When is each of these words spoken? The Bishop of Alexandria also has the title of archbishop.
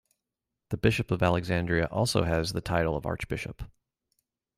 The 0.71 0.77
Bishop 0.77 1.11
of 1.11 1.21
Alexandria 1.21 1.85
also 1.91 2.23
has 2.23 2.53
the 2.53 2.61
title 2.61 2.97
of 2.97 3.05
archbishop. 3.05 3.61